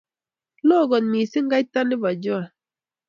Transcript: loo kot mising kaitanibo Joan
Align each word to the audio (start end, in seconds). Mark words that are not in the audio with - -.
loo 0.67 0.85
kot 0.89 1.05
mising 1.11 1.49
kaitanibo 1.51 2.09
Joan 2.23 2.45